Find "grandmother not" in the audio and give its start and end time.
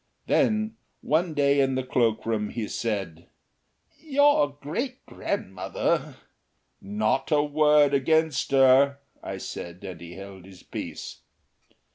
5.05-7.29